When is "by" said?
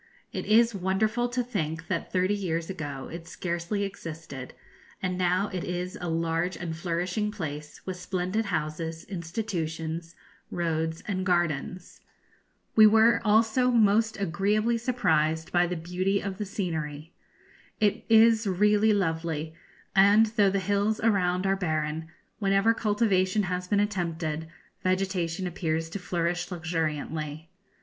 15.51-15.67